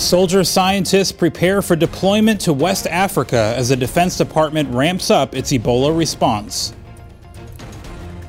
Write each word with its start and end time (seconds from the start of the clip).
Soldier 0.00 0.44
scientists 0.44 1.12
prepare 1.12 1.60
for 1.60 1.76
deployment 1.76 2.40
to 2.40 2.54
West 2.54 2.86
Africa 2.86 3.54
as 3.54 3.68
the 3.68 3.76
Defense 3.76 4.16
Department 4.16 4.72
ramps 4.74 5.10
up 5.10 5.36
its 5.36 5.52
Ebola 5.52 5.96
response. 5.96 6.74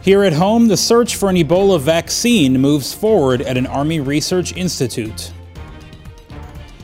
Here 0.02 0.24
at 0.24 0.34
home, 0.34 0.68
the 0.68 0.76
search 0.76 1.16
for 1.16 1.30
an 1.30 1.38
Ebola 1.38 1.80
vaccine 1.80 2.60
moves 2.60 2.94
forward 2.94 3.42
at 3.42 3.58
an 3.58 3.66
Army 3.68 4.02
Research 4.02 4.56
Institute. 4.58 5.32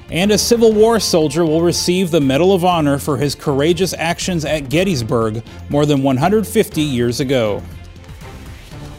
And 0.09 0.31
a 0.31 0.37
Civil 0.37 0.71
War 0.71 1.01
soldier 1.01 1.45
will 1.45 1.61
receive 1.61 2.09
the 2.09 2.21
Medal 2.21 2.53
of 2.53 2.63
Honor 2.63 2.97
for 2.97 3.17
his 3.17 3.35
courageous 3.35 3.93
actions 3.93 4.45
at 4.45 4.69
Gettysburg 4.69 5.43
more 5.67 5.85
than 5.85 6.01
150 6.01 6.81
years 6.81 7.19
ago. 7.19 7.61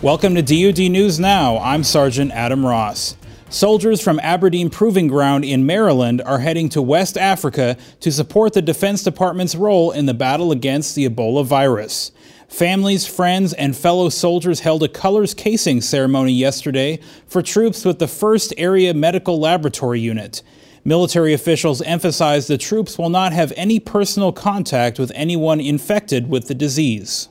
Welcome 0.03 0.35
to 0.35 0.43
DoD 0.43 0.91
News 0.91 1.19
Now. 1.19 1.57
I'm 1.59 1.83
Sergeant 1.83 2.31
Adam 2.33 2.65
Ross. 2.65 3.17
Soldiers 3.51 4.03
from 4.03 4.21
Aberdeen 4.21 4.69
Proving 4.69 5.09
Ground 5.09 5.43
in 5.43 5.65
Maryland 5.65 6.21
are 6.27 6.41
heading 6.41 6.69
to 6.69 6.83
West 6.83 7.17
Africa 7.17 7.79
to 8.01 8.13
support 8.13 8.53
the 8.53 8.61
Defense 8.61 9.03
Department's 9.03 9.55
role 9.55 9.91
in 9.91 10.05
the 10.05 10.13
battle 10.13 10.53
against 10.53 10.95
the 10.95 11.09
Ebola 11.09 11.47
virus. 11.47 12.13
Families, 12.49 13.07
friends, 13.07 13.55
and 13.55 13.75
fellow 13.75 14.11
soldiers 14.11 14.61
held 14.61 14.83
a 14.83 14.89
colors 14.89 15.33
casing 15.33 15.81
ceremony 15.81 16.33
yesterday 16.33 17.01
for 17.27 17.41
troops 17.41 17.87
with 17.87 17.99
the 17.99 18.07
1st 18.07 18.53
Area 18.59 18.93
Medical 18.93 19.41
Laboratory 19.41 20.01
Unit. 20.01 20.43
Military 20.85 21.33
officials 21.33 21.81
emphasized 21.83 22.49
the 22.49 22.59
troops 22.59 22.99
will 22.99 23.11
not 23.11 23.33
have 23.33 23.55
any 23.57 23.81
personal 23.81 24.31
contact 24.31 24.99
with 24.99 25.11
anyone 25.15 25.59
infected 25.59 26.29
with 26.29 26.49
the 26.49 26.55
disease. 26.55 27.31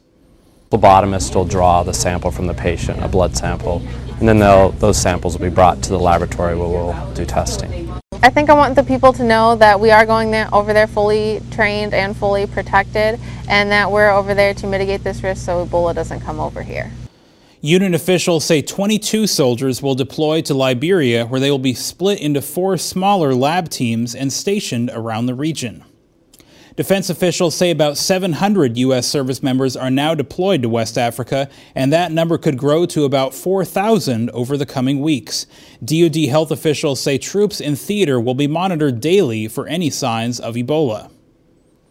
Phlebotomists 0.72 1.36
will 1.36 1.46
draw 1.46 1.84
the 1.84 1.94
sample 1.94 2.32
from 2.32 2.48
the 2.48 2.54
patient, 2.56 3.04
a 3.04 3.08
blood 3.08 3.38
sample, 3.38 3.84
and 4.20 4.28
then 4.28 4.40
those 4.40 4.98
samples 4.98 5.38
will 5.38 5.50
be 5.50 5.54
brought 5.54 5.82
to 5.84 5.90
the 5.90 6.00
laboratory 6.00 6.56
where 6.56 6.68
we'll 6.68 7.14
do 7.14 7.26
testing. 7.26 7.92
I 8.24 8.30
think 8.30 8.50
I 8.50 8.54
want 8.54 8.76
the 8.76 8.84
people 8.84 9.14
to 9.14 9.24
know 9.24 9.56
that 9.58 9.80
we 9.80 9.92
are 9.92 10.06
going 10.06 10.32
there, 10.32 10.50
over 10.54 10.74
there 10.74 10.88
fully 10.88 11.42
trained 11.52 11.94
and 11.94 12.18
fully 12.18 12.48
protected, 12.48 13.20
and 13.48 13.72
that 13.72 13.92
we're 13.92 14.10
over 14.10 14.34
there 14.34 14.54
to 14.56 14.68
mitigate 14.68 15.04
this 15.04 15.22
risk 15.22 15.46
so 15.46 15.66
Ebola 15.66 15.94
doesn't 15.94 16.22
come 16.22 16.40
over 16.40 16.64
here. 16.64 16.92
Unit 17.62 17.94
officials 17.94 18.44
say 18.44 18.62
22 18.62 19.28
soldiers 19.28 19.82
will 19.82 19.96
deploy 19.96 20.42
to 20.42 20.54
Liberia, 20.54 21.26
where 21.26 21.40
they 21.40 21.52
will 21.52 21.60
be 21.60 21.74
split 21.74 22.20
into 22.20 22.42
four 22.42 22.78
smaller 22.78 23.34
lab 23.34 23.70
teams 23.70 24.16
and 24.16 24.32
stationed 24.34 24.90
around 24.94 25.28
the 25.28 25.36
region. 25.36 25.84
Defense 26.78 27.10
officials 27.10 27.56
say 27.56 27.72
about 27.72 27.98
700 27.98 28.78
U.S. 28.78 29.08
service 29.08 29.42
members 29.42 29.76
are 29.76 29.90
now 29.90 30.14
deployed 30.14 30.62
to 30.62 30.70
West 30.70 30.96
Africa, 30.96 31.50
and 31.74 31.92
that 31.92 32.12
number 32.12 32.38
could 32.38 32.56
grow 32.56 32.86
to 32.86 33.04
about 33.04 33.34
4,000 33.34 34.30
over 34.30 34.56
the 34.56 34.66
coming 34.68 35.02
weeks. 35.02 35.48
DoD 35.84 36.28
health 36.30 36.52
officials 36.52 37.02
say 37.02 37.18
troops 37.18 37.60
in 37.60 37.76
theater 37.76 38.20
will 38.20 38.36
be 38.36 38.46
monitored 38.46 39.00
daily 39.02 39.48
for 39.48 39.66
any 39.66 39.90
signs 39.90 40.40
of 40.40 40.54
Ebola. 40.54 41.10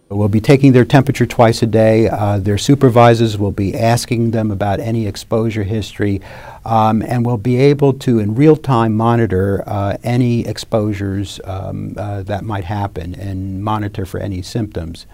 We'll 0.09 0.29
be 0.29 0.41
taking 0.41 0.71
their 0.71 0.85
temperature 0.85 1.27
twice 1.27 1.63
a 1.63 1.67
day. 1.67 2.09
Uh, 2.09 2.39
their 2.39 2.59
supervisors 2.59 3.37
will 3.37 3.51
be 3.51 3.75
asking 3.75 4.31
them 4.31 4.53
about 4.53 4.79
any 4.79 5.05
exposure 5.05 5.65
history, 5.65 6.21
um, 6.65 7.03
and 7.03 7.27
we'll 7.27 7.39
be 7.39 7.57
able 7.57 7.93
to, 7.95 8.21
in 8.21 8.37
real 8.37 8.55
time, 8.55 8.97
monitor 8.97 9.65
uh, 9.67 9.97
any 10.05 10.47
exposures 10.47 11.41
um, 11.43 11.95
uh, 11.97 12.23
that 12.23 12.45
might 12.45 12.65
happen 12.65 13.17
and 13.17 13.65
monitor 13.65 14.07
for 14.07 14.21
any 14.21 14.43
symptoms. 14.43 15.07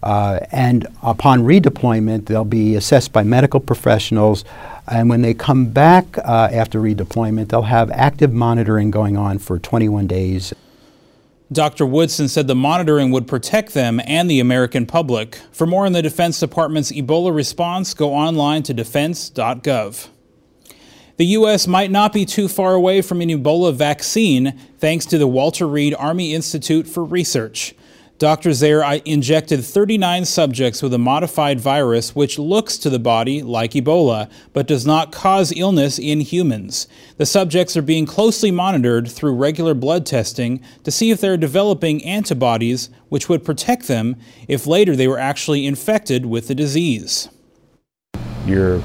Uh, 0.00 0.38
and 0.52 0.86
upon 1.02 1.42
redeployment, 1.42 2.26
they'll 2.26 2.44
be 2.44 2.76
assessed 2.76 3.12
by 3.12 3.24
medical 3.24 3.58
professionals. 3.58 4.44
And 4.86 5.10
when 5.10 5.22
they 5.22 5.34
come 5.34 5.70
back 5.70 6.18
uh, 6.18 6.50
after 6.52 6.80
redeployment, 6.80 7.48
they'll 7.48 7.62
have 7.62 7.90
active 7.90 8.32
monitoring 8.32 8.92
going 8.92 9.16
on 9.16 9.38
for 9.38 9.58
21 9.58 10.06
days. 10.06 10.54
Dr. 11.52 11.86
Woodson 11.86 12.28
said 12.28 12.48
the 12.48 12.56
monitoring 12.56 13.12
would 13.12 13.28
protect 13.28 13.72
them 13.72 14.00
and 14.04 14.28
the 14.28 14.40
American 14.40 14.84
public. 14.84 15.40
For 15.52 15.66
more 15.66 15.86
on 15.86 15.92
the 15.92 16.02
Defense 16.02 16.40
Department's 16.40 16.90
Ebola 16.90 17.34
response, 17.34 17.94
go 17.94 18.12
online 18.12 18.64
to 18.64 18.74
defense.gov. 18.74 20.08
The 21.18 21.26
U.S. 21.26 21.66
might 21.66 21.90
not 21.90 22.12
be 22.12 22.26
too 22.26 22.48
far 22.48 22.74
away 22.74 23.00
from 23.00 23.20
an 23.20 23.30
Ebola 23.30 23.72
vaccine 23.72 24.58
thanks 24.78 25.06
to 25.06 25.18
the 25.18 25.26
Walter 25.26 25.66
Reed 25.66 25.94
Army 25.96 26.34
Institute 26.34 26.86
for 26.86 27.04
Research. 27.04 27.74
Doctors 28.18 28.60
there 28.60 28.82
injected 29.04 29.62
39 29.62 30.24
subjects 30.24 30.82
with 30.82 30.94
a 30.94 30.98
modified 30.98 31.60
virus 31.60 32.14
which 32.14 32.38
looks 32.38 32.78
to 32.78 32.88
the 32.88 32.98
body 32.98 33.42
like 33.42 33.72
Ebola, 33.72 34.30
but 34.54 34.66
does 34.66 34.86
not 34.86 35.12
cause 35.12 35.52
illness 35.54 35.98
in 35.98 36.20
humans. 36.20 36.88
The 37.18 37.26
subjects 37.26 37.76
are 37.76 37.82
being 37.82 38.06
closely 38.06 38.50
monitored 38.50 39.06
through 39.06 39.34
regular 39.34 39.74
blood 39.74 40.06
testing 40.06 40.62
to 40.84 40.90
see 40.90 41.10
if 41.10 41.20
they're 41.20 41.36
developing 41.36 42.02
antibodies 42.06 42.88
which 43.10 43.28
would 43.28 43.44
protect 43.44 43.86
them 43.86 44.16
if 44.48 44.66
later 44.66 44.96
they 44.96 45.08
were 45.08 45.18
actually 45.18 45.66
infected 45.66 46.24
with 46.24 46.48
the 46.48 46.54
disease. 46.54 47.28
Your 48.46 48.82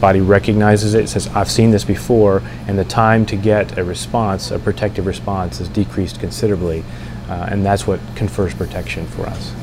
body 0.00 0.22
recognizes 0.22 0.94
it, 0.94 1.10
says, 1.10 1.28
I've 1.28 1.50
seen 1.50 1.72
this 1.72 1.84
before, 1.84 2.42
and 2.66 2.78
the 2.78 2.86
time 2.86 3.26
to 3.26 3.36
get 3.36 3.76
a 3.76 3.84
response, 3.84 4.50
a 4.50 4.58
protective 4.58 5.04
response, 5.04 5.60
is 5.60 5.68
decreased 5.68 6.20
considerably 6.20 6.82
uh, 7.30 7.46
and 7.50 7.64
that's 7.64 7.86
what 7.86 8.00
confers 8.16 8.52
protection 8.52 9.06
for 9.06 9.22
us. 9.26 9.54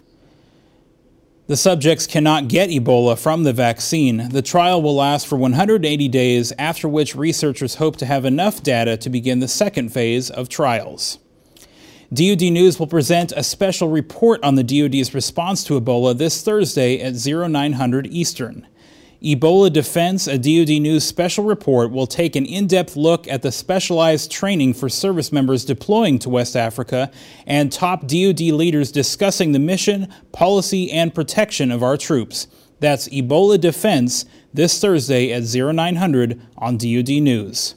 The 1.48 1.58
subjects 1.58 2.08
cannot 2.08 2.48
get 2.48 2.70
Ebola 2.70 3.18
from 3.18 3.44
the 3.44 3.54
vaccine. 3.54 4.30
The 4.30 4.42
trial 4.42 4.82
will 4.82 4.96
last 4.96 5.28
for 5.28 5.38
180 5.38 6.08
days, 6.10 6.52
after 6.58 6.90
which 6.90 7.16
researchers 7.16 7.76
hope 7.76 7.96
to 7.98 8.06
have 8.06 8.26
enough 8.26 8.64
data 8.64 8.98
to 8.98 9.10
begin 9.10 9.40
the 9.40 9.48
second 9.48 9.90
phase 9.90 10.30
of 10.30 10.50
trials. 10.50 11.20
DoD 12.14 12.42
News 12.42 12.80
will 12.80 12.88
present 12.88 13.34
a 13.34 13.44
special 13.44 13.90
report 13.90 14.42
on 14.44 14.56
the 14.56 14.64
DoD's 14.64 15.14
response 15.14 15.64
to 15.66 15.80
Ebola 15.80 16.18
this 16.18 16.42
Thursday 16.42 17.02
at 17.02 17.16
0900 17.16 18.08
Eastern. 18.08 18.68
Ebola 19.24 19.74
Defense, 19.74 20.28
a 20.28 20.38
DoD 20.38 20.80
News 20.80 21.04
special 21.04 21.44
report, 21.44 21.92
will 21.92 22.06
take 22.06 22.36
an 22.36 22.46
in 22.46 22.68
depth 22.68 22.96
look 22.96 23.28
at 23.28 23.42
the 23.42 23.52
specialized 23.52 24.30
training 24.32 24.76
for 24.76 24.90
service 24.90 25.32
members 25.32 25.66
deploying 25.66 26.20
to 26.20 26.30
West 26.30 26.56
Africa 26.56 27.12
and 27.48 27.72
top 27.72 28.02
DoD 28.02 28.40
leaders 28.42 28.92
discussing 28.92 29.54
the 29.54 29.60
mission, 29.60 30.14
policy, 30.32 30.92
and 30.92 31.16
protection 31.16 31.72
of 31.72 31.82
our 31.82 31.98
troops. 31.98 32.48
That's 32.80 33.10
Ebola 33.10 33.60
Defense 33.60 34.26
this 34.54 34.80
Thursday 34.80 35.32
at 35.34 35.44
0900 35.44 36.40
on 36.56 36.78
DoD 36.78 37.10
News. 37.10 37.74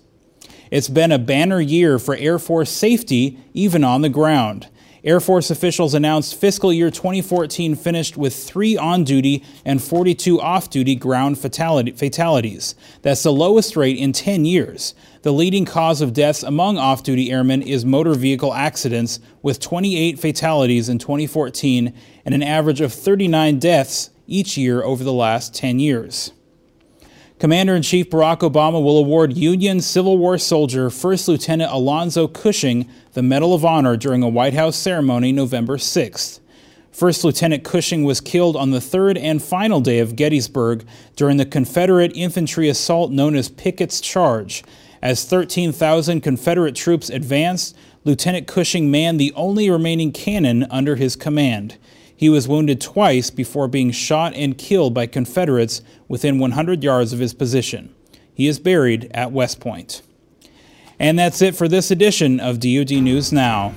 It's 0.71 0.89
been 0.89 1.11
a 1.11 1.19
banner 1.19 1.61
year 1.61 1.99
for 1.99 2.15
Air 2.17 2.39
Force 2.39 2.71
safety, 2.71 3.39
even 3.55 3.83
on 3.83 4.03
the 4.03 4.11
ground. 4.11 4.69
Air 5.03 5.19
Force 5.19 5.51
officials 5.51 5.95
announced 5.95 6.39
fiscal 6.39 6.71
year 6.71 6.91
2014 6.91 7.75
finished 7.75 8.19
with 8.19 8.37
three 8.37 8.77
on 8.77 9.03
duty 9.03 9.43
and 9.65 9.83
42 9.83 10.39
off 10.39 10.69
duty 10.69 10.95
ground 10.95 11.39
fatality, 11.39 11.93
fatalities. 11.93 12.75
That's 13.01 13.23
the 13.23 13.33
lowest 13.33 13.77
rate 13.77 13.97
in 13.97 14.13
10 14.13 14.45
years. 14.45 14.95
The 15.23 15.33
leading 15.33 15.65
cause 15.65 16.03
of 16.03 16.13
deaths 16.13 16.43
among 16.43 16.77
off 16.77 17.03
duty 17.03 17.31
airmen 17.31 17.63
is 17.63 17.85
motor 17.85 18.15
vehicle 18.15 18.53
accidents, 18.53 19.21
with 19.41 19.59
28 19.59 20.19
fatalities 20.19 20.91
in 20.91 20.99
2014 20.99 21.95
and 22.27 22.35
an 22.35 22.43
average 22.43 22.83
of 22.83 22.93
39 22.93 23.59
deaths 23.59 24.11
each 24.27 24.59
year 24.59 24.83
over 24.83 25.03
the 25.03 25.13
last 25.15 25.55
10 25.55 25.79
years. 25.79 26.33
Commander 27.41 27.75
in 27.75 27.81
Chief 27.81 28.11
Barack 28.11 28.41
Obama 28.41 28.85
will 28.85 28.99
award 28.99 29.35
Union 29.35 29.81
Civil 29.81 30.19
War 30.19 30.37
soldier 30.37 30.91
First 30.91 31.27
Lieutenant 31.27 31.73
Alonzo 31.73 32.29
Cushing 32.29 32.87
the 33.15 33.23
Medal 33.23 33.55
of 33.55 33.65
Honor 33.65 33.97
during 33.97 34.23
a 34.23 34.29
White 34.29 34.53
House 34.53 34.77
ceremony 34.77 35.33
November 35.33 35.79
6th. 35.79 36.41
First 36.93 37.25
Lieutenant 37.25 37.65
Cushing 37.65 38.05
was 38.05 38.21
killed 38.21 38.57
on 38.57 38.73
the 38.73 38.81
third 38.81 39.17
and 39.17 39.43
final 39.43 39.81
day 39.81 40.01
of 40.01 40.17
Gettysburg 40.17 40.85
during 41.17 41.39
the 41.39 41.47
Confederate 41.47 42.13
infantry 42.15 42.69
assault 42.69 43.11
known 43.11 43.35
as 43.35 43.49
Pickett's 43.49 44.03
Charge. 44.03 44.63
As 45.01 45.25
13,000 45.25 46.21
Confederate 46.21 46.75
troops 46.75 47.09
advanced, 47.09 47.75
Lieutenant 48.05 48.49
Cushing 48.49 48.91
manned 48.91 49.19
the 49.19 49.33
only 49.33 49.71
remaining 49.71 50.13
cannon 50.13 50.65
under 50.65 50.97
his 50.97 51.17
command. 51.17 51.79
He 52.21 52.29
was 52.29 52.47
wounded 52.47 52.83
twice 52.83 53.31
before 53.31 53.67
being 53.67 53.93
shot 53.93 54.35
and 54.35 54.59
killed 54.59 54.93
by 54.93 55.07
Confederates 55.07 55.81
within 56.07 56.39
100 56.39 56.85
yards 56.85 57.15
of 57.15 57.19
his 57.19 57.33
position. 57.33 57.95
He 58.35 58.47
is 58.47 58.59
buried 58.59 59.11
at 59.15 59.33
West 59.33 59.59
Point. 59.59 60.03
And 60.99 61.19
that's 61.19 61.41
it 61.41 61.55
for 61.55 61.67
this 61.67 61.91
edition 61.91 62.39
of 62.39 62.61
DoD 62.61 62.91
News 62.91 63.33
Now. 63.33 63.73